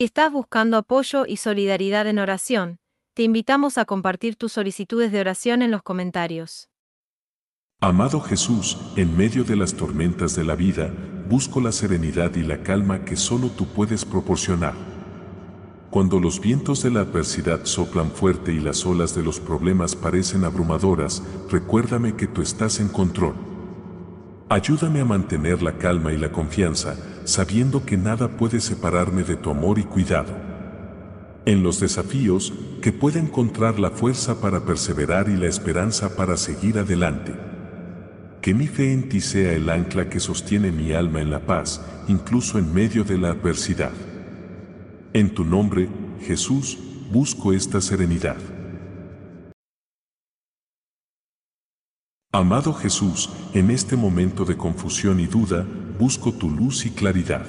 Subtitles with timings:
[0.00, 2.78] Si estás buscando apoyo y solidaridad en oración,
[3.14, 6.68] te invitamos a compartir tus solicitudes de oración en los comentarios.
[7.80, 10.94] Amado Jesús, en medio de las tormentas de la vida,
[11.28, 14.74] busco la serenidad y la calma que solo tú puedes proporcionar.
[15.90, 20.44] Cuando los vientos de la adversidad soplan fuerte y las olas de los problemas parecen
[20.44, 23.34] abrumadoras, recuérdame que tú estás en control.
[24.48, 26.96] Ayúdame a mantener la calma y la confianza,
[27.28, 30.34] sabiendo que nada puede separarme de tu amor y cuidado.
[31.44, 36.78] En los desafíos, que pueda encontrar la fuerza para perseverar y la esperanza para seguir
[36.78, 37.34] adelante.
[38.40, 41.82] Que mi fe en ti sea el ancla que sostiene mi alma en la paz,
[42.08, 43.92] incluso en medio de la adversidad.
[45.12, 45.90] En tu nombre,
[46.22, 46.78] Jesús,
[47.12, 48.38] busco esta serenidad.
[52.32, 55.66] Amado Jesús, en este momento de confusión y duda,
[55.98, 57.44] busco tu luz y claridad.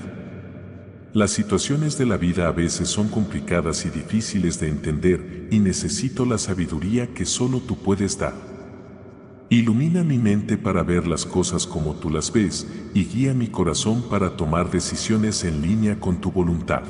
[1.13, 6.25] Las situaciones de la vida a veces son complicadas y difíciles de entender y necesito
[6.25, 8.33] la sabiduría que solo tú puedes dar.
[9.49, 14.03] Ilumina mi mente para ver las cosas como tú las ves y guía mi corazón
[14.09, 16.83] para tomar decisiones en línea con tu voluntad.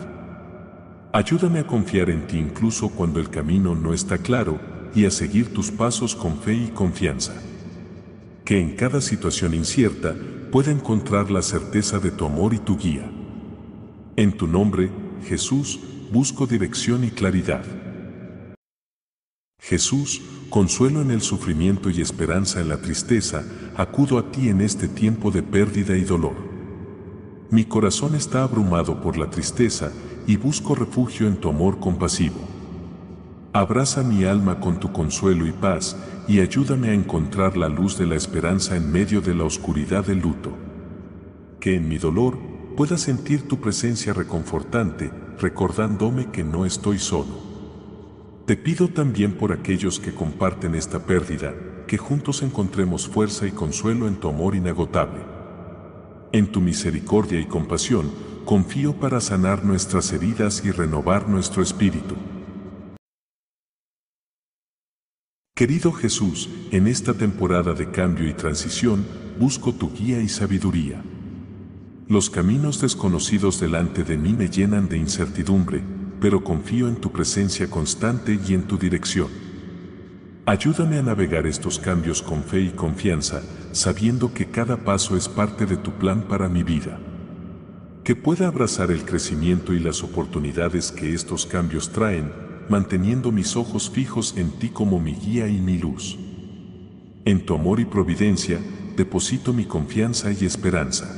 [1.13, 4.59] Ayúdame a confiar en ti incluso cuando el camino no está claro
[4.93, 7.33] y a seguir tus pasos con fe y confianza.
[8.43, 10.15] Que en cada situación incierta
[10.52, 13.09] pueda encontrar la certeza de tu amor y tu guía.
[14.16, 14.89] En tu nombre,
[15.23, 15.80] Jesús,
[16.11, 17.64] busco dirección y claridad.
[19.61, 23.44] Jesús, consuelo en el sufrimiento y esperanza en la tristeza,
[23.77, 26.36] acudo a ti en este tiempo de pérdida y dolor.
[27.52, 29.92] Mi corazón está abrumado por la tristeza
[30.25, 32.39] y busco refugio en tu amor compasivo.
[33.53, 35.95] Abraza mi alma con tu consuelo y paz
[36.30, 40.19] y ayúdame a encontrar la luz de la esperanza en medio de la oscuridad del
[40.19, 40.55] luto.
[41.59, 42.38] Que en mi dolor
[42.77, 47.49] pueda sentir tu presencia reconfortante, recordándome que no estoy solo.
[48.45, 51.55] Te pido también por aquellos que comparten esta pérdida,
[51.88, 55.21] que juntos encontremos fuerza y consuelo en tu amor inagotable.
[56.32, 58.11] En tu misericordia y compasión,
[58.45, 62.15] confío para sanar nuestras heridas y renovar nuestro espíritu.
[65.59, 69.05] Querido Jesús, en esta temporada de cambio y transición,
[69.37, 71.03] busco tu guía y sabiduría.
[72.08, 75.83] Los caminos desconocidos delante de mí me llenan de incertidumbre,
[76.21, 79.27] pero confío en tu presencia constante y en tu dirección.
[80.45, 83.41] Ayúdame a navegar estos cambios con fe y confianza,
[83.73, 87.02] sabiendo que cada paso es parte de tu plan para mi vida
[88.05, 92.31] que pueda abrazar el crecimiento y las oportunidades que estos cambios traen,
[92.69, 96.17] manteniendo mis ojos fijos en ti como mi guía y mi luz.
[97.25, 98.59] En tu amor y providencia,
[98.95, 101.13] deposito mi confianza y esperanza.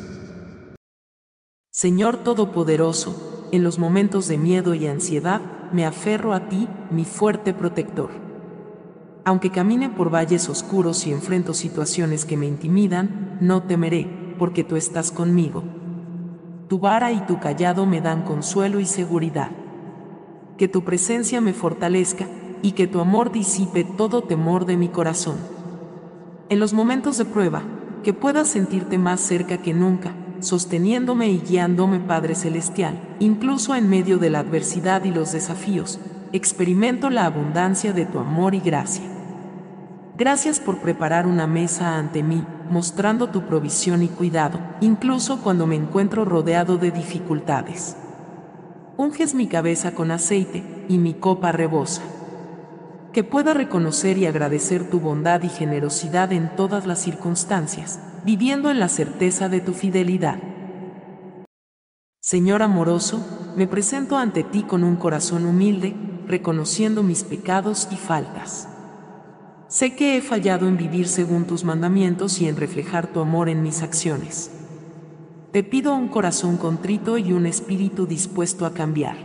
[1.72, 5.41] Señor Todopoderoso, en los momentos de miedo y ansiedad,
[5.72, 8.09] me aferro a ti, mi fuerte protector.
[9.23, 14.75] Aunque camine por valles oscuros y enfrento situaciones que me intimidan, no temeré, porque tú
[14.75, 15.63] estás conmigo
[16.72, 19.51] tu vara y tu callado me dan consuelo y seguridad.
[20.61, 22.27] Que tu presencia me fortalezca
[22.61, 25.38] y que tu amor disipe todo temor de mi corazón.
[26.49, 27.63] En los momentos de prueba,
[28.03, 34.19] que puedas sentirte más cerca que nunca, sosteniéndome y guiándome Padre Celestial, incluso en medio
[34.19, 35.99] de la adversidad y los desafíos,
[36.31, 39.05] experimento la abundancia de tu amor y gracia.
[40.16, 45.75] Gracias por preparar una mesa ante mí, mostrando tu provisión y cuidado, incluso cuando me
[45.75, 47.97] encuentro rodeado de dificultades.
[48.97, 52.02] Unges mi cabeza con aceite, y mi copa rebosa.
[53.13, 58.79] Que pueda reconocer y agradecer tu bondad y generosidad en todas las circunstancias, viviendo en
[58.79, 60.40] la certeza de tu fidelidad.
[62.22, 63.25] Señor amoroso,
[63.56, 65.96] me presento ante ti con un corazón humilde,
[66.28, 68.68] reconociendo mis pecados y faltas.
[69.68, 73.63] Sé que he fallado en vivir según tus mandamientos y en reflejar tu amor en
[73.63, 74.52] mis acciones.
[75.51, 79.17] Te pido un corazón contrito y un espíritu dispuesto a cambiar.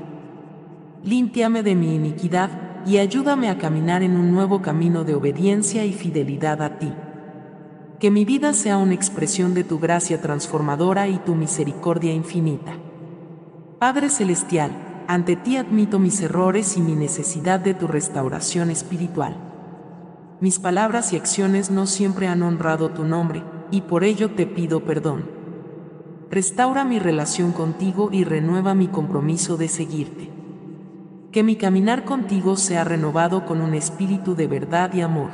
[1.05, 5.93] Límpiame de mi iniquidad y ayúdame a caminar en un nuevo camino de obediencia y
[5.93, 6.93] fidelidad a ti.
[8.01, 12.73] Que mi vida sea una expresión de tu gracia transformadora y tu misericordia infinita.
[13.79, 19.37] Padre Celestial, ante ti admito mis errores y mi necesidad de tu restauración espiritual.
[20.41, 24.81] Mis palabras y acciones no siempre han honrado tu nombre, y por ello te pido
[24.81, 25.36] perdón.
[26.31, 30.29] Restaura mi relación contigo y renueva mi compromiso de seguirte.
[31.31, 35.31] Que mi caminar contigo sea renovado con un espíritu de verdad y amor.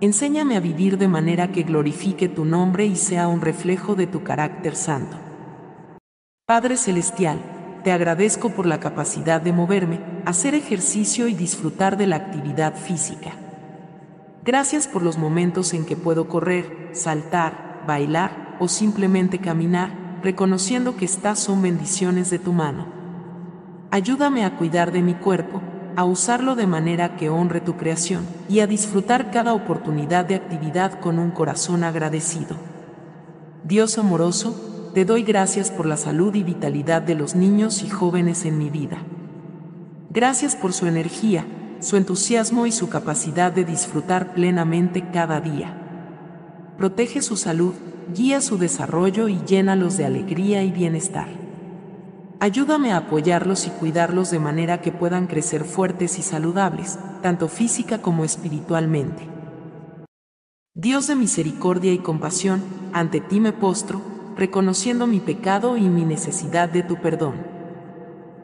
[0.00, 4.22] Enséñame a vivir de manera que glorifique tu nombre y sea un reflejo de tu
[4.22, 5.18] carácter santo.
[6.46, 7.38] Padre Celestial,
[7.84, 13.32] te agradezco por la capacidad de moverme, hacer ejercicio y disfrutar de la actividad física.
[14.44, 21.04] Gracias por los momentos en que puedo correr, saltar, bailar o simplemente caminar, reconociendo que
[21.04, 22.86] estas son bendiciones de tu mano.
[23.90, 25.60] Ayúdame a cuidar de mi cuerpo,
[25.96, 30.98] a usarlo de manera que honre tu creación y a disfrutar cada oportunidad de actividad
[31.00, 32.56] con un corazón agradecido.
[33.62, 38.44] Dios amoroso, te doy gracias por la salud y vitalidad de los niños y jóvenes
[38.44, 38.98] en mi vida.
[40.10, 41.44] Gracias por su energía,
[41.80, 45.76] su entusiasmo y su capacidad de disfrutar plenamente cada día.
[46.78, 47.74] Protege su salud,
[48.12, 51.28] guía su desarrollo y llénalos de alegría y bienestar.
[52.40, 58.02] Ayúdame a apoyarlos y cuidarlos de manera que puedan crecer fuertes y saludables, tanto física
[58.02, 59.28] como espiritualmente.
[60.74, 62.62] Dios de misericordia y compasión,
[62.92, 64.02] ante ti me postro,
[64.36, 67.34] reconociendo mi pecado y mi necesidad de tu perdón.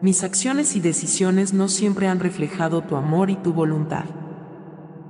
[0.01, 4.05] Mis acciones y decisiones no siempre han reflejado tu amor y tu voluntad.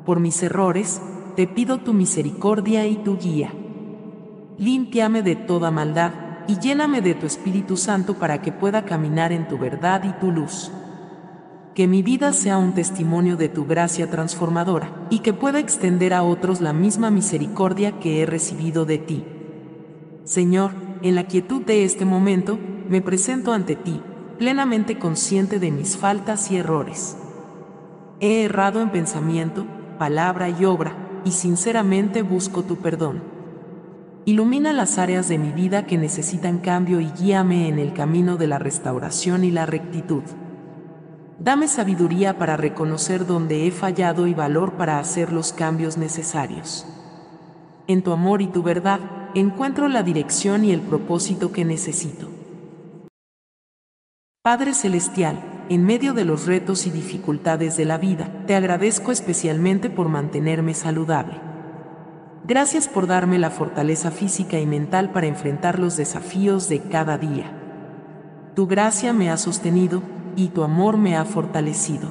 [0.04, 1.00] Por mis errores,
[1.36, 3.52] te pido tu misericordia y tu guía.
[4.60, 6.12] Límpiame de toda maldad,
[6.46, 10.30] y lléname de tu Espíritu Santo para que pueda caminar en tu verdad y tu
[10.30, 10.70] luz.
[11.74, 16.22] Que mi vida sea un testimonio de tu gracia transformadora y que pueda extender a
[16.22, 19.24] otros la misma misericordia que he recibido de ti.
[20.24, 24.02] Señor, en la quietud de este momento, me presento ante ti,
[24.36, 27.16] plenamente consciente de mis faltas y errores.
[28.20, 29.64] He errado en pensamiento,
[29.98, 33.29] palabra y obra, y sinceramente busco tu perdón.
[34.26, 38.46] Ilumina las áreas de mi vida que necesitan cambio y guíame en el camino de
[38.46, 40.22] la restauración y la rectitud.
[41.38, 46.86] Dame sabiduría para reconocer dónde he fallado y valor para hacer los cambios necesarios.
[47.86, 49.00] En tu amor y tu verdad,
[49.34, 52.28] encuentro la dirección y el propósito que necesito.
[54.42, 59.88] Padre Celestial, en medio de los retos y dificultades de la vida, te agradezco especialmente
[59.88, 61.49] por mantenerme saludable.
[62.50, 67.52] Gracias por darme la fortaleza física y mental para enfrentar los desafíos de cada día.
[68.56, 70.02] Tu gracia me ha sostenido
[70.34, 72.08] y tu amor me ha fortalecido.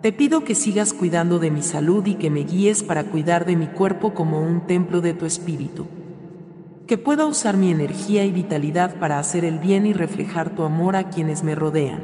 [0.00, 3.56] Te pido que sigas cuidando de mi salud y que me guíes para cuidar de
[3.56, 5.86] mi cuerpo como un templo de tu espíritu.
[6.86, 10.96] Que pueda usar mi energía y vitalidad para hacer el bien y reflejar tu amor
[10.96, 12.00] a quienes me rodean.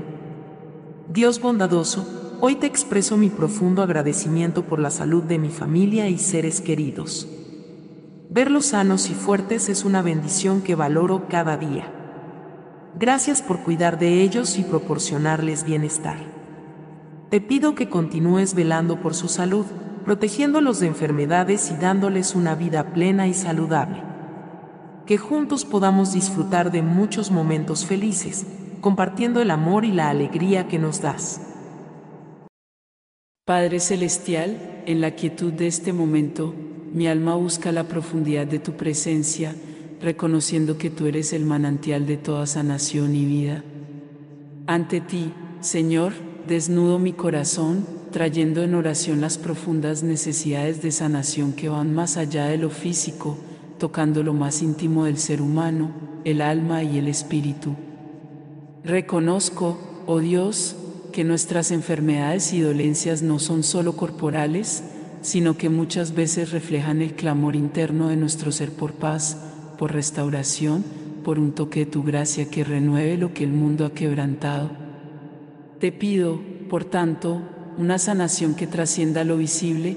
[1.08, 6.18] Dios bondadoso, Hoy te expreso mi profundo agradecimiento por la salud de mi familia y
[6.18, 7.28] seres queridos.
[8.30, 11.92] Verlos sanos y fuertes es una bendición que valoro cada día.
[12.98, 16.16] Gracias por cuidar de ellos y proporcionarles bienestar.
[17.30, 19.66] Te pido que continúes velando por su salud,
[20.04, 24.02] protegiéndolos de enfermedades y dándoles una vida plena y saludable.
[25.06, 28.44] Que juntos podamos disfrutar de muchos momentos felices,
[28.80, 31.51] compartiendo el amor y la alegría que nos das.
[33.44, 36.54] Padre Celestial, en la quietud de este momento,
[36.92, 39.56] mi alma busca la profundidad de tu presencia,
[40.00, 43.64] reconociendo que tú eres el manantial de toda sanación y vida.
[44.68, 46.12] Ante ti, Señor,
[46.46, 52.44] desnudo mi corazón, trayendo en oración las profundas necesidades de sanación que van más allá
[52.44, 53.36] de lo físico,
[53.76, 55.90] tocando lo más íntimo del ser humano,
[56.24, 57.74] el alma y el espíritu.
[58.84, 60.76] Reconozco, oh Dios,
[61.12, 64.82] que nuestras enfermedades y dolencias no son solo corporales,
[65.20, 69.36] sino que muchas veces reflejan el clamor interno de nuestro ser por paz,
[69.78, 70.84] por restauración,
[71.22, 74.70] por un toque de tu gracia que renueve lo que el mundo ha quebrantado.
[75.78, 77.42] Te pido, por tanto,
[77.78, 79.96] una sanación que trascienda lo visible,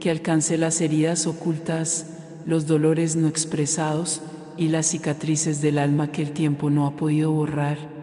[0.00, 2.06] que alcance las heridas ocultas,
[2.44, 4.20] los dolores no expresados
[4.58, 7.95] y las cicatrices del alma que el tiempo no ha podido borrar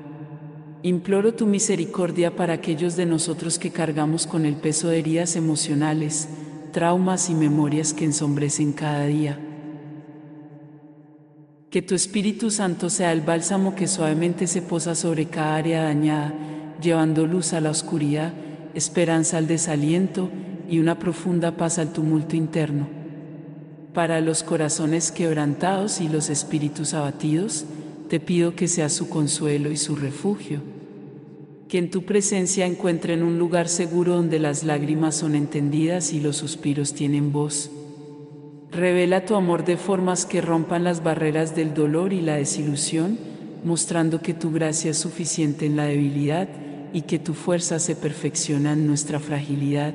[0.85, 6.27] Imploro tu misericordia para aquellos de nosotros que cargamos con el peso de heridas emocionales,
[6.73, 9.39] traumas y memorias que ensombrecen cada día.
[11.69, 16.33] Que tu Espíritu Santo sea el bálsamo que suavemente se posa sobre cada área dañada,
[16.81, 18.33] llevando luz a la oscuridad,
[18.73, 20.29] esperanza al desaliento
[20.69, 22.89] y una profunda paz al tumulto interno.
[23.93, 27.63] Para los corazones quebrantados y los espíritus abatidos,
[28.09, 30.72] te pido que sea su consuelo y su refugio
[31.67, 36.37] que en tu presencia encuentren un lugar seguro donde las lágrimas son entendidas y los
[36.37, 37.71] suspiros tienen voz.
[38.71, 43.17] Revela tu amor de formas que rompan las barreras del dolor y la desilusión,
[43.63, 46.49] mostrando que tu gracia es suficiente en la debilidad
[46.91, 49.93] y que tu fuerza se perfecciona en nuestra fragilidad.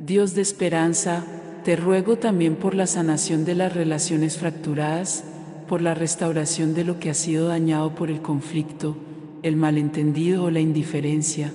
[0.00, 1.24] Dios de esperanza,
[1.64, 5.24] te ruego también por la sanación de las relaciones fracturadas,
[5.66, 8.96] por la restauración de lo que ha sido dañado por el conflicto,
[9.46, 11.52] el malentendido o la indiferencia.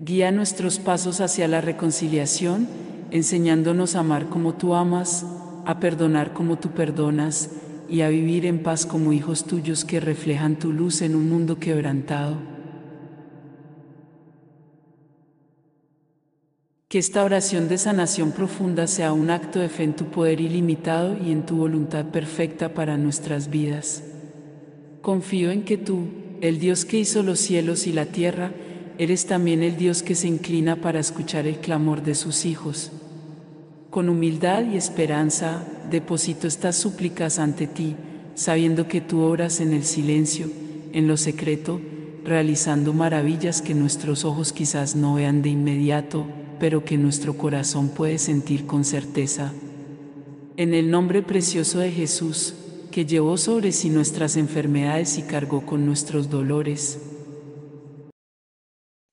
[0.00, 2.68] Guía nuestros pasos hacia la reconciliación,
[3.10, 5.24] enseñándonos a amar como tú amas,
[5.64, 7.50] a perdonar como tú perdonas
[7.88, 11.58] y a vivir en paz como hijos tuyos que reflejan tu luz en un mundo
[11.58, 12.36] quebrantado.
[16.88, 21.16] Que esta oración de sanación profunda sea un acto de fe en tu poder ilimitado
[21.16, 24.02] y en tu voluntad perfecta para nuestras vidas.
[25.00, 26.08] Confío en que tú,
[26.42, 28.50] el Dios que hizo los cielos y la tierra,
[28.98, 32.90] eres también el Dios que se inclina para escuchar el clamor de sus hijos.
[33.90, 37.94] Con humildad y esperanza deposito estas súplicas ante ti,
[38.34, 40.50] sabiendo que tú obras en el silencio,
[40.92, 41.80] en lo secreto,
[42.24, 46.26] realizando maravillas que nuestros ojos quizás no vean de inmediato,
[46.58, 49.52] pero que nuestro corazón puede sentir con certeza.
[50.56, 52.54] En el nombre precioso de Jesús,
[52.92, 57.00] que llevó sobre sí nuestras enfermedades y cargó con nuestros dolores.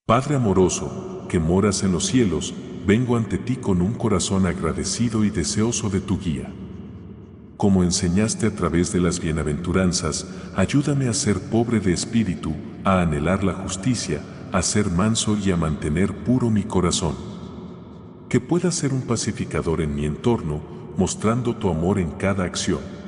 [0.06, 2.54] Padre amoroso, que moras en los cielos,
[2.86, 6.52] vengo ante ti con un corazón agradecido y deseoso de tu guía.
[7.56, 13.44] Como enseñaste a través de las bienaventuranzas, ayúdame a ser pobre de espíritu, a anhelar
[13.44, 14.22] la justicia,
[14.52, 17.14] a ser manso y a mantener puro mi corazón.
[18.28, 20.60] Que pueda ser un pacificador en mi entorno,
[20.96, 22.99] mostrando tu amor en cada acción.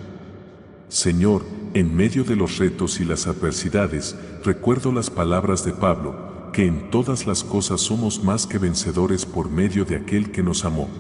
[0.93, 6.67] Señor, en medio de los retos y las adversidades, recuerdo las palabras de Pablo, que
[6.67, 10.91] en todas las cosas somos más que vencedores por medio de aquel que nos amó.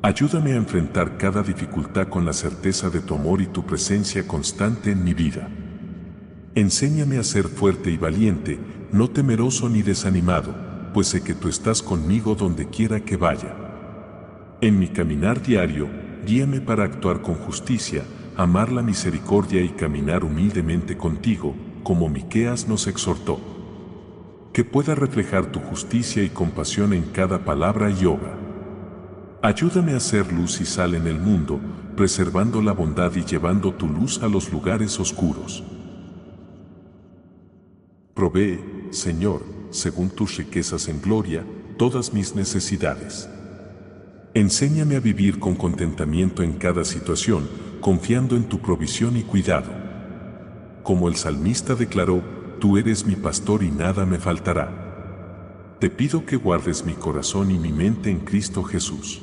[0.00, 4.92] Ayúdame a enfrentar cada dificultad con la certeza de tu amor y tu presencia constante
[4.92, 5.50] en mi vida.
[6.54, 8.58] Enséñame a ser fuerte y valiente,
[8.92, 10.54] no temeroso ni desanimado,
[10.94, 13.54] pues sé que tú estás conmigo donde quiera que vaya.
[14.62, 15.86] En mi caminar diario,
[16.26, 18.02] guíame para actuar con justicia,
[18.36, 23.40] amar la misericordia y caminar humildemente contigo, como Miqueas nos exhortó.
[24.52, 28.36] Que pueda reflejar tu justicia y compasión en cada palabra y obra.
[29.42, 31.60] Ayúdame a ser luz y sal en el mundo,
[31.96, 35.64] preservando la bondad y llevando tu luz a los lugares oscuros.
[38.14, 41.44] Provee, Señor, según tus riquezas en gloria,
[41.76, 43.28] todas mis necesidades.
[44.36, 47.48] Enséñame a vivir con contentamiento en cada situación,
[47.80, 49.72] confiando en tu provisión y cuidado.
[50.82, 52.22] Como el salmista declaró,
[52.60, 55.78] tú eres mi pastor y nada me faltará.
[55.80, 59.22] Te pido que guardes mi corazón y mi mente en Cristo Jesús.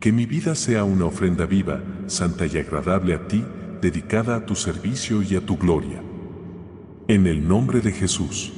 [0.00, 3.44] Que mi vida sea una ofrenda viva, santa y agradable a ti,
[3.82, 6.02] dedicada a tu servicio y a tu gloria.
[7.08, 8.54] En el nombre de Jesús.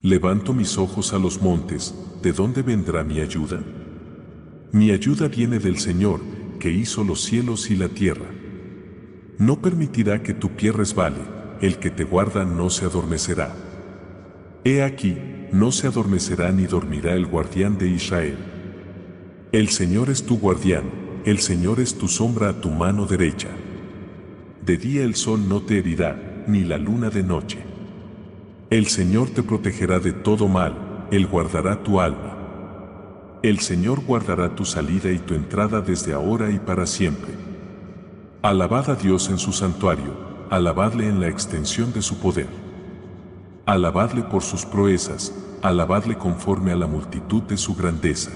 [0.00, 3.60] Levanto mis ojos a los montes, ¿de dónde vendrá mi ayuda?
[4.70, 6.20] Mi ayuda viene del Señor,
[6.60, 8.26] que hizo los cielos y la tierra.
[9.38, 11.20] No permitirá que tu pie resbale,
[11.62, 13.54] el que te guarda no se adormecerá.
[14.64, 15.16] He aquí,
[15.52, 18.36] no se adormecerá ni dormirá el guardián de Israel.
[19.52, 20.84] El Señor es tu guardián,
[21.24, 23.48] el Señor es tu sombra a tu mano derecha.
[24.66, 27.58] De día el sol no te herirá, ni la luna de noche.
[28.68, 32.37] El Señor te protegerá de todo mal, Él guardará tu alma.
[33.42, 37.34] El Señor guardará tu salida y tu entrada desde ahora y para siempre.
[38.42, 40.12] Alabad a Dios en su santuario,
[40.50, 42.48] alabadle en la extensión de su poder.
[43.64, 48.32] Alabadle por sus proezas, alabadle conforme a la multitud de su grandeza.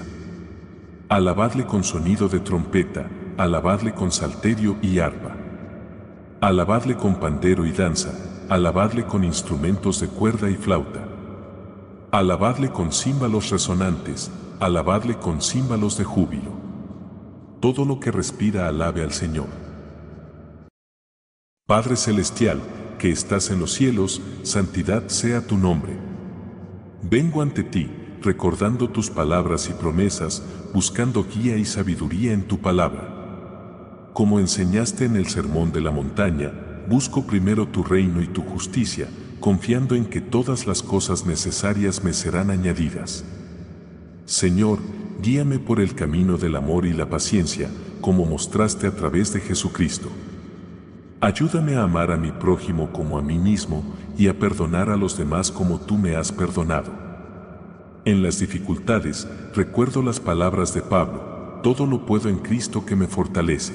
[1.09, 5.35] Alabadle con sonido de trompeta, alabadle con salterio y arpa.
[6.39, 8.13] Alabadle con pandero y danza,
[8.47, 11.09] alabadle con instrumentos de cuerda y flauta.
[12.11, 16.51] Alabadle con címbalos resonantes, alabadle con címbalos de júbilo.
[17.59, 19.47] Todo lo que respira alabe al Señor.
[21.65, 22.61] Padre Celestial,
[22.99, 25.97] que estás en los cielos, santidad sea tu nombre.
[27.01, 27.89] Vengo ante ti,
[28.21, 30.43] recordando tus palabras y promesas,
[30.73, 34.09] buscando guía y sabiduría en tu palabra.
[34.13, 36.51] Como enseñaste en el sermón de la montaña,
[36.87, 39.07] busco primero tu reino y tu justicia,
[39.39, 43.25] confiando en que todas las cosas necesarias me serán añadidas.
[44.25, 44.79] Señor,
[45.21, 50.07] guíame por el camino del amor y la paciencia, como mostraste a través de Jesucristo.
[51.19, 53.83] Ayúdame a amar a mi prójimo como a mí mismo
[54.17, 56.91] y a perdonar a los demás como tú me has perdonado.
[58.05, 63.07] En las dificultades, recuerdo las palabras de Pablo, todo lo puedo en Cristo que me
[63.07, 63.73] fortalece.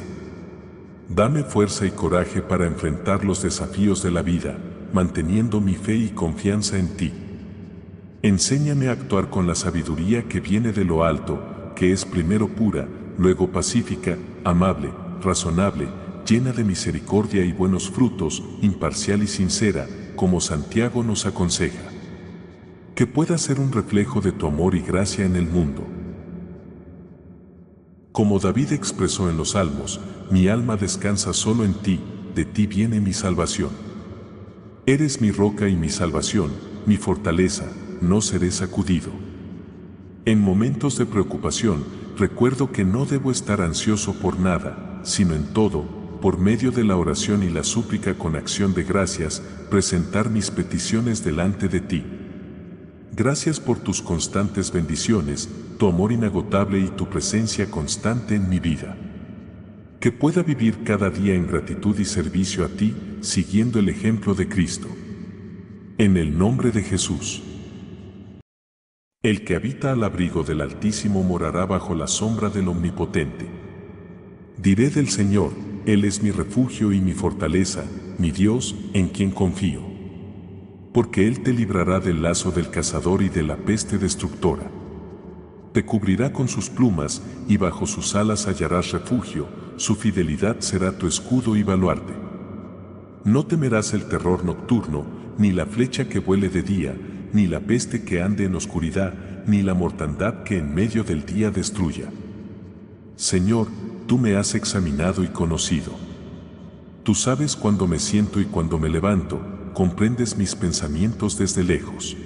[1.11, 4.57] Dame fuerza y coraje para enfrentar los desafíos de la vida,
[4.95, 7.13] manteniendo mi fe y confianza en ti.
[8.29, 12.87] Enséñame a actuar con la sabiduría que viene de lo alto, que es primero pura,
[13.17, 14.93] luego pacífica, amable,
[15.23, 15.89] razonable,
[16.29, 21.89] llena de misericordia y buenos frutos, imparcial y sincera, como Santiago nos aconseja.
[22.95, 25.87] Que pueda ser un reflejo de tu amor y gracia en el mundo.
[28.13, 31.99] Como David expresó en los Salmos, mi alma descansa solo en ti,
[32.35, 33.71] de ti viene mi salvación.
[34.85, 36.51] Eres mi roca y mi salvación,
[36.85, 37.65] mi fortaleza,
[38.01, 39.11] no seré sacudido.
[40.25, 41.85] En momentos de preocupación,
[42.19, 45.85] recuerdo que no debo estar ansioso por nada, sino en todo,
[46.21, 51.25] por medio de la oración y la súplica con acción de gracias, presentar mis peticiones
[51.25, 52.05] delante de ti.
[53.17, 58.97] Gracias por tus constantes bendiciones, tu amor inagotable y tu presencia constante en mi vida.
[60.01, 64.49] Que pueda vivir cada día en gratitud y servicio a ti, siguiendo el ejemplo de
[64.49, 64.89] Cristo.
[65.99, 67.43] En el nombre de Jesús.
[69.25, 73.49] El que habita al abrigo del Altísimo morará bajo la sombra del Omnipotente.
[74.57, 75.51] Diré del Señor,
[75.87, 77.83] Él es mi refugio y mi fortaleza,
[78.17, 79.81] mi Dios, en quien confío.
[80.95, 84.71] Porque Él te librará del lazo del cazador y de la peste destructora.
[85.73, 89.49] Te cubrirá con sus plumas y bajo sus alas hallarás refugio,
[89.79, 92.13] su fidelidad será tu escudo y baluarte.
[93.25, 95.05] No temerás el terror nocturno,
[95.39, 96.97] ni la flecha que vuele de día,
[97.33, 99.15] ni la peste que ande en oscuridad,
[99.47, 102.11] ni la mortandad que en medio del día destruya.
[103.17, 103.69] Señor,
[104.07, 105.93] tú me has examinado y conocido.
[107.03, 109.41] Tú sabes cuando me siento y cuando me levanto,
[109.75, 112.17] comprendes mis pensamientos desde lejos.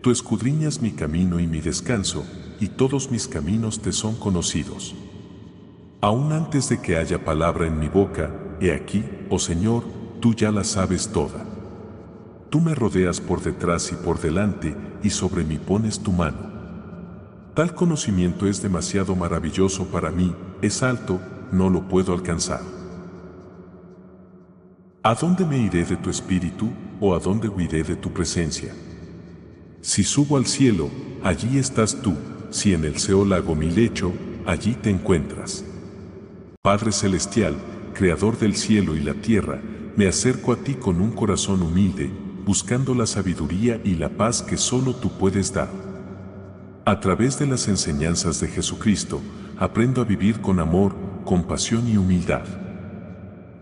[0.00, 2.24] Tú escudriñas mi camino y mi descanso,
[2.60, 4.94] y todos mis caminos te son conocidos.
[6.00, 9.84] Aún antes de que haya palabra en mi boca, he aquí, oh Señor,
[10.20, 11.57] tú ya la sabes toda.
[12.50, 16.38] Tú me rodeas por detrás y por delante, y sobre mí pones tu mano.
[17.54, 21.20] Tal conocimiento es demasiado maravilloso para mí, es alto,
[21.52, 22.62] no lo puedo alcanzar.
[25.02, 28.74] ¿A dónde me iré de tu espíritu, o a dónde huiré de tu presencia?
[29.80, 30.88] Si subo al cielo,
[31.22, 32.14] allí estás tú,
[32.50, 34.12] si en el Seol hago mi lecho,
[34.46, 35.64] allí te encuentras.
[36.62, 37.56] Padre Celestial,
[37.94, 39.60] Creador del cielo y la tierra,
[39.96, 42.10] me acerco a ti con un corazón humilde,
[42.48, 45.68] buscando la sabiduría y la paz que solo tú puedes dar.
[46.86, 49.20] A través de las enseñanzas de Jesucristo,
[49.58, 50.94] aprendo a vivir con amor,
[51.26, 52.46] compasión y humildad.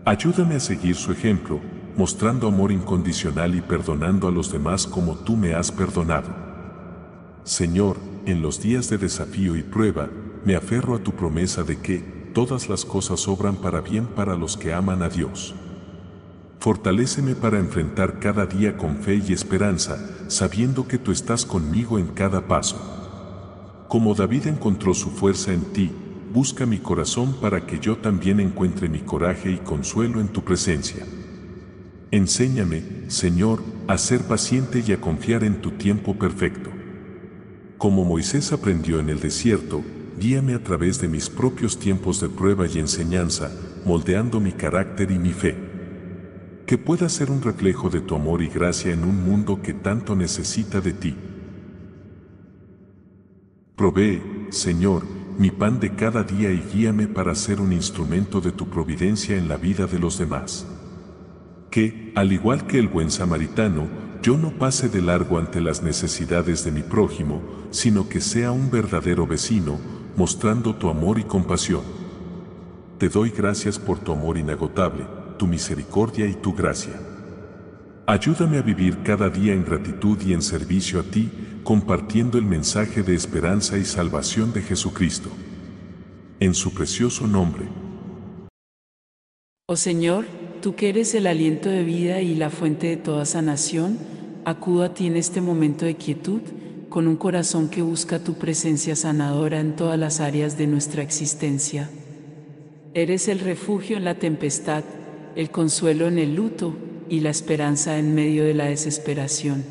[0.05, 1.59] Ayúdame a seguir su ejemplo,
[1.97, 6.29] mostrando amor incondicional y perdonando a los demás como tú me has perdonado.
[7.43, 10.07] Señor, en los días de desafío y prueba,
[10.45, 11.97] me aferro a tu promesa de que
[12.33, 15.53] todas las cosas obran para bien para los que aman a Dios.
[16.59, 22.07] Fortaléceme para enfrentar cada día con fe y esperanza, sabiendo que tú estás conmigo en
[22.07, 23.85] cada paso.
[23.87, 25.91] Como David encontró su fuerza en ti,
[26.33, 31.05] busca mi corazón para que yo también encuentre mi coraje y consuelo en tu presencia.
[32.09, 36.71] Enséñame, Señor, a ser paciente y a confiar en tu tiempo perfecto.
[37.77, 39.83] Como Moisés aprendió en el desierto,
[40.19, 43.51] guíame a través de mis propios tiempos de prueba y enseñanza,
[43.85, 45.66] moldeando mi carácter y mi fe
[46.67, 50.17] que pueda ser un reflejo de tu amor y gracia en un mundo que tanto
[50.17, 51.15] necesita de ti.
[53.77, 55.03] Provee, Señor,
[55.39, 59.47] mi pan de cada día y guíame para ser un instrumento de tu providencia en
[59.47, 60.67] la vida de los demás.
[61.71, 63.87] Que, al igual que el buen samaritano,
[64.21, 68.69] yo no pase de largo ante las necesidades de mi prójimo, sino que sea un
[68.69, 69.79] verdadero vecino,
[70.17, 71.83] mostrando tu amor y compasión.
[72.97, 76.93] Te doy gracias por tu amor inagotable tu misericordia y tu gracia.
[78.05, 81.29] Ayúdame a vivir cada día en gratitud y en servicio a ti,
[81.63, 85.29] compartiendo el mensaje de esperanza y salvación de Jesucristo.
[86.39, 87.65] En su precioso nombre.
[89.67, 90.25] Oh Señor,
[90.61, 93.97] tú que eres el aliento de vida y la fuente de toda sanación,
[94.45, 96.39] acudo a ti en este momento de quietud,
[96.87, 101.89] con un corazón que busca tu presencia sanadora en todas las áreas de nuestra existencia.
[102.93, 104.85] Eres el refugio en la tempestad,
[105.37, 106.73] el consuelo en el luto
[107.09, 109.63] y la esperanza en medio de la desesperación.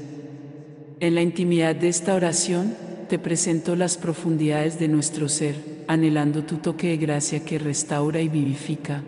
[1.01, 2.75] En la intimidad de esta oración,
[3.09, 5.57] te presento las profundidades de nuestro ser,
[5.89, 9.03] anhelando tu toque de gracia que restaura y vivifica.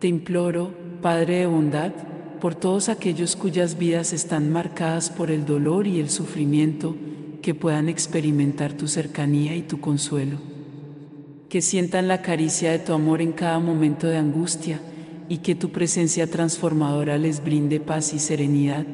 [0.00, 1.92] Te imploro, Padre de bondad,
[2.40, 6.96] por todos aquellos cuyas vidas están marcadas por el dolor y el sufrimiento,
[7.40, 10.38] que puedan experimentar tu cercanía y tu consuelo.
[11.48, 14.80] Que sientan la caricia de tu amor en cada momento de angustia,
[15.32, 18.84] y que tu presencia transformadora les brinde paz y serenidad.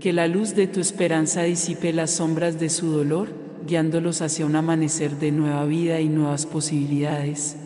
[0.00, 3.28] Que la luz de tu esperanza disipe las sombras de su dolor,
[3.66, 7.56] guiándolos hacia un amanecer de nueva vida y nuevas posibilidades.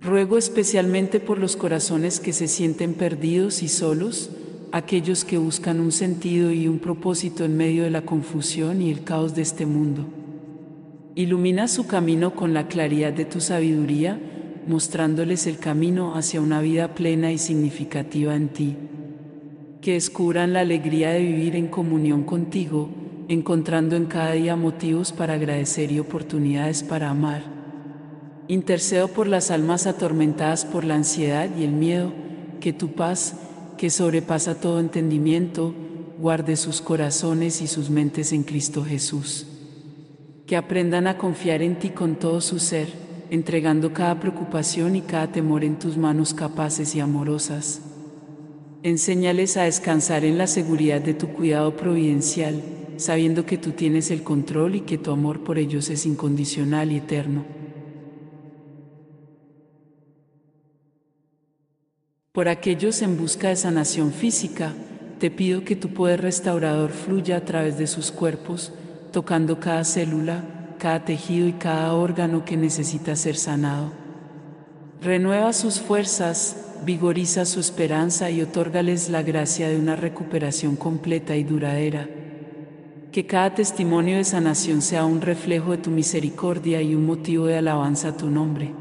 [0.00, 4.30] Ruego especialmente por los corazones que se sienten perdidos y solos,
[4.70, 9.02] aquellos que buscan un sentido y un propósito en medio de la confusión y el
[9.02, 10.06] caos de este mundo.
[11.16, 14.30] Ilumina su camino con la claridad de tu sabiduría,
[14.66, 18.76] mostrándoles el camino hacia una vida plena y significativa en ti.
[19.80, 22.88] Que descubran la alegría de vivir en comunión contigo,
[23.28, 27.42] encontrando en cada día motivos para agradecer y oportunidades para amar.
[28.48, 32.12] Intercedo por las almas atormentadas por la ansiedad y el miedo,
[32.60, 33.36] que tu paz,
[33.78, 35.74] que sobrepasa todo entendimiento,
[36.18, 39.46] guarde sus corazones y sus mentes en Cristo Jesús.
[40.46, 45.32] Que aprendan a confiar en ti con todo su ser, entregando cada preocupación y cada
[45.32, 47.80] temor en tus manos capaces y amorosas.
[48.82, 52.62] Enséñales a descansar en la seguridad de tu cuidado providencial,
[52.96, 56.98] sabiendo que tú tienes el control y que tu amor por ellos es incondicional y
[56.98, 57.44] eterno.
[62.32, 64.74] Por aquellos en busca de sanación física,
[65.18, 68.72] te pido que tu poder restaurador fluya a través de sus cuerpos,
[69.12, 70.53] tocando cada célula,
[70.84, 73.90] cada tejido y cada órgano que necesita ser sanado.
[75.00, 81.42] Renueva sus fuerzas, vigoriza su esperanza y otórgales la gracia de una recuperación completa y
[81.42, 82.06] duradera.
[83.12, 87.56] Que cada testimonio de sanación sea un reflejo de tu misericordia y un motivo de
[87.56, 88.74] alabanza a tu nombre.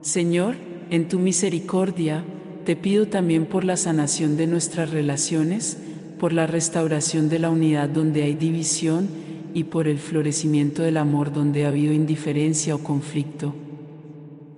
[0.00, 0.56] Señor,
[0.90, 2.24] en tu misericordia,
[2.64, 5.78] te pido también por la sanación de nuestras relaciones,
[6.18, 9.24] por la restauración de la unidad donde hay división
[9.56, 13.54] y por el florecimiento del amor donde ha habido indiferencia o conflicto.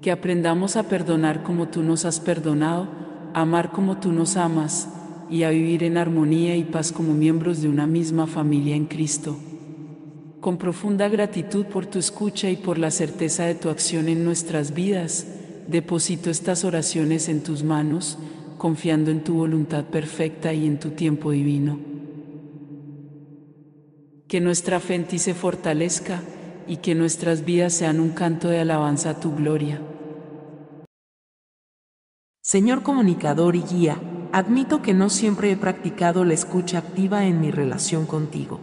[0.00, 2.88] Que aprendamos a perdonar como tú nos has perdonado,
[3.32, 4.88] a amar como tú nos amas
[5.30, 9.36] y a vivir en armonía y paz como miembros de una misma familia en Cristo.
[10.40, 14.74] Con profunda gratitud por tu escucha y por la certeza de tu acción en nuestras
[14.74, 15.28] vidas,
[15.68, 18.18] deposito estas oraciones en tus manos,
[18.56, 21.87] confiando en tu voluntad perfecta y en tu tiempo divino.
[24.28, 26.20] Que nuestra fe en ti se fortalezca
[26.66, 29.80] y que nuestras vidas sean un canto de alabanza a tu gloria.
[32.42, 33.98] Señor comunicador y guía,
[34.32, 38.60] admito que no siempre he practicado la escucha activa en mi relación contigo.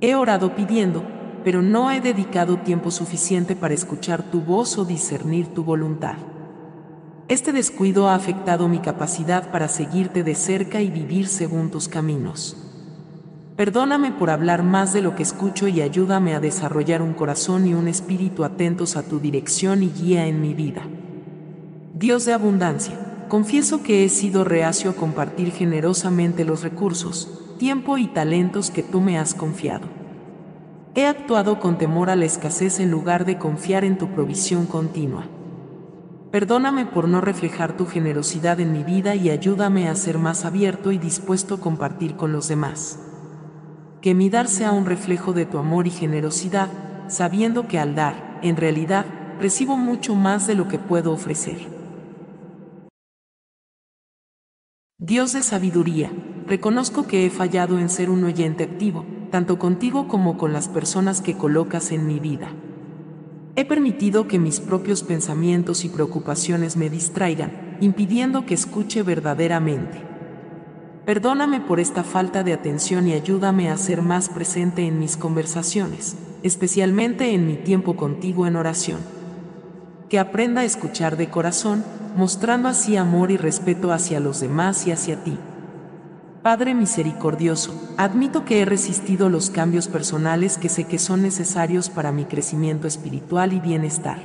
[0.00, 1.04] He orado pidiendo,
[1.44, 6.16] pero no he dedicado tiempo suficiente para escuchar tu voz o discernir tu voluntad.
[7.28, 12.63] Este descuido ha afectado mi capacidad para seguirte de cerca y vivir según tus caminos.
[13.56, 17.74] Perdóname por hablar más de lo que escucho y ayúdame a desarrollar un corazón y
[17.74, 20.82] un espíritu atentos a tu dirección y guía en mi vida.
[21.94, 28.08] Dios de abundancia, confieso que he sido reacio a compartir generosamente los recursos, tiempo y
[28.08, 29.86] talentos que tú me has confiado.
[30.96, 35.26] He actuado con temor a la escasez en lugar de confiar en tu provisión continua.
[36.32, 40.90] Perdóname por no reflejar tu generosidad en mi vida y ayúdame a ser más abierto
[40.90, 42.98] y dispuesto a compartir con los demás.
[44.04, 46.68] Que mi dar sea un reflejo de tu amor y generosidad,
[47.08, 49.06] sabiendo que al dar, en realidad,
[49.40, 51.56] recibo mucho más de lo que puedo ofrecer.
[54.98, 56.12] Dios de sabiduría,
[56.46, 61.22] reconozco que he fallado en ser un oyente activo, tanto contigo como con las personas
[61.22, 62.52] que colocas en mi vida.
[63.56, 70.13] He permitido que mis propios pensamientos y preocupaciones me distraigan, impidiendo que escuche verdaderamente.
[71.06, 76.16] Perdóname por esta falta de atención y ayúdame a ser más presente en mis conversaciones,
[76.42, 79.00] especialmente en mi tiempo contigo en oración.
[80.08, 81.84] Que aprenda a escuchar de corazón,
[82.16, 85.36] mostrando así amor y respeto hacia los demás y hacia ti.
[86.42, 92.12] Padre misericordioso, admito que he resistido los cambios personales que sé que son necesarios para
[92.12, 94.22] mi crecimiento espiritual y bienestar.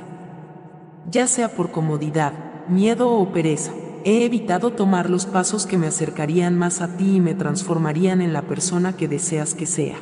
[1.10, 2.32] Ya sea por comodidad,
[2.68, 3.72] miedo o pereza,
[4.04, 8.32] he evitado tomar los pasos que me acercarían más a ti y me transformarían en
[8.32, 9.96] la persona que deseas que sea.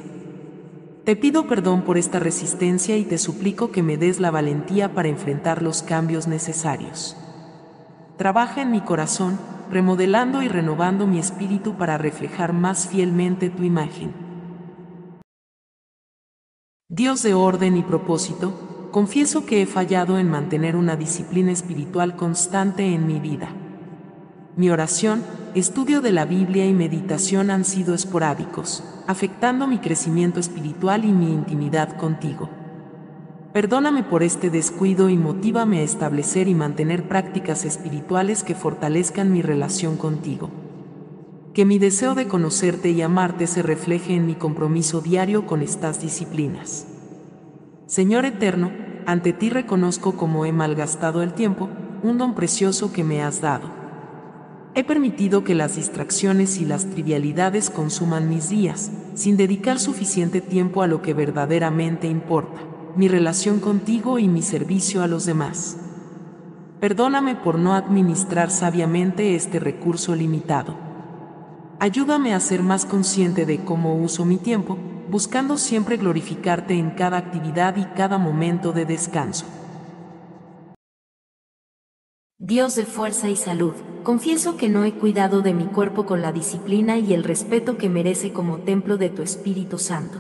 [1.05, 5.09] Te pido perdón por esta resistencia y te suplico que me des la valentía para
[5.09, 7.17] enfrentar los cambios necesarios.
[8.19, 9.39] Trabaja en mi corazón,
[9.71, 14.13] remodelando y renovando mi espíritu para reflejar más fielmente tu imagen.
[16.89, 22.95] Dios de orden y propósito, confieso que he fallado en mantener una disciplina espiritual constante
[22.95, 23.49] en mi vida.
[24.59, 25.23] Mi oración,
[25.55, 31.33] estudio de la Biblia y meditación han sido esporádicos, afectando mi crecimiento espiritual y mi
[31.33, 32.51] intimidad contigo.
[33.53, 39.43] Perdóname por este descuido y motívame a establecer y mantener prácticas espirituales que fortalezcan mi
[39.43, 40.51] relación contigo.
[41.55, 46.03] Que mi deseo de conocerte y amarte se refleje en mi compromiso diario con estas
[46.03, 46.89] disciplinas.
[47.87, 48.73] Señor Eterno,
[49.07, 51.69] ante ti reconozco cómo he malgastado el tiempo,
[52.03, 53.78] un don precioso que me has dado.
[54.75, 60.83] He permitido que las distracciones y las trivialidades consuman mis días, sin dedicar suficiente tiempo
[60.83, 62.61] a lo que verdaderamente importa,
[62.95, 65.79] mi relación contigo y mi servicio a los demás.
[66.81, 70.77] Perdóname por no administrar sabiamente este recurso limitado.
[71.81, 74.79] Ayúdame a ser más consciente de cómo uso mi tiempo,
[75.11, 79.47] buscando siempre glorificarte en cada actividad y cada momento de descanso.
[82.39, 83.75] Dios de fuerza y salud,
[84.09, 87.91] confieso que no he cuidado de mi cuerpo con la disciplina y el respeto que
[87.91, 90.17] merece como templo de tu Espíritu Santo.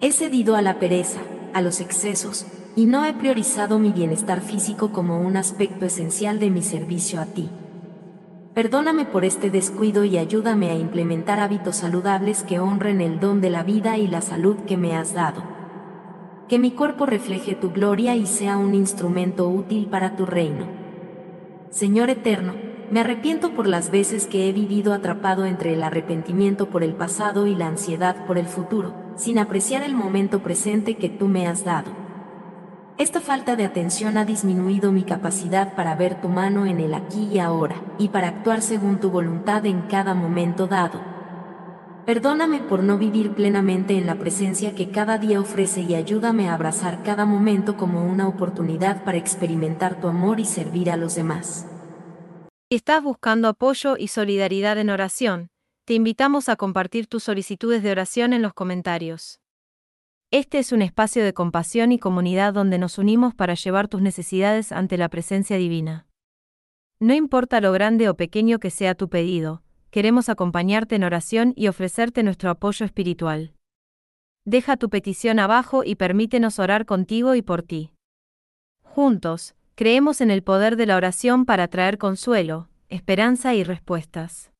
[0.00, 1.18] He cedido a la pereza,
[1.52, 2.46] a los excesos,
[2.76, 7.26] y no he priorizado mi bienestar físico como un aspecto esencial de mi servicio a
[7.26, 7.50] ti.
[8.54, 13.50] Perdóname por este descuido y ayúdame a implementar hábitos saludables que honren el don de
[13.50, 15.42] la vida y la salud que me has dado.
[16.46, 20.68] Que mi cuerpo refleje tu gloria y sea un instrumento útil para tu reino.
[21.70, 26.84] Señor eterno, me arrepiento por las veces que he vivido atrapado entre el arrepentimiento por
[26.84, 31.28] el pasado y la ansiedad por el futuro, sin apreciar el momento presente que tú
[31.28, 31.90] me has dado.
[32.98, 37.28] Esta falta de atención ha disminuido mi capacidad para ver tu mano en el aquí
[37.32, 41.00] y ahora, y para actuar según tu voluntad en cada momento dado.
[42.06, 46.54] Perdóname por no vivir plenamente en la presencia que cada día ofrece y ayúdame a
[46.54, 51.66] abrazar cada momento como una oportunidad para experimentar tu amor y servir a los demás.
[52.68, 55.50] Si estás buscando apoyo y solidaridad en oración,
[55.84, 59.40] te invitamos a compartir tus solicitudes de oración en los comentarios.
[60.32, 64.72] Este es un espacio de compasión y comunidad donde nos unimos para llevar tus necesidades
[64.72, 66.08] ante la presencia divina.
[66.98, 71.68] No importa lo grande o pequeño que sea tu pedido, queremos acompañarte en oración y
[71.68, 73.54] ofrecerte nuestro apoyo espiritual.
[74.44, 77.92] Deja tu petición abajo y permítenos orar contigo y por ti.
[78.82, 84.50] Juntos, creemos en el poder de la oración para traer consuelo, esperanza y respuestas.